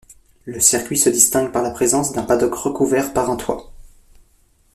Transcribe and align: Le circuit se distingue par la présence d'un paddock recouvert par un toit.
Le 0.45 0.59
circuit 0.59 0.97
se 0.97 1.11
distingue 1.11 1.51
par 1.51 1.61
la 1.61 1.69
présence 1.69 2.11
d'un 2.11 2.23
paddock 2.23 2.55
recouvert 2.55 3.13
par 3.13 3.29
un 3.29 3.35
toit. 3.35 3.71